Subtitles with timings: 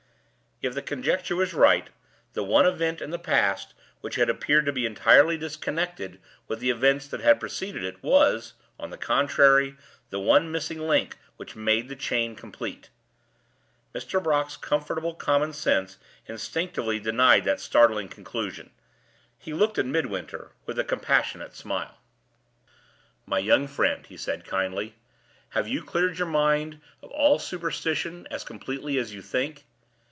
[0.63, 1.89] If the conjecture was right,
[2.33, 6.69] the one event in the past which had appeared to be entirely disconnected with the
[6.69, 9.75] events that had preceded it was, on the contrary,
[10.11, 12.91] the one missing link which made the chain complete.
[13.95, 14.21] Mr.
[14.21, 18.69] Brock's comfortable common sense instinctively denied that startling conclusion.
[19.39, 21.97] He looked at Midwinter with a compassionate smile.
[23.25, 24.93] "My young friend," he said, kindly,
[25.49, 29.65] "have you cleared your mind of all superstition as completely as you think?